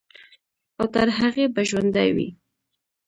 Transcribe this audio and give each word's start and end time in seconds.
او 0.79 0.85
تر 0.93 1.07
هغې 1.19 1.45
به 1.53 1.61
ژوندے 1.69 2.07
وي، 2.15 2.27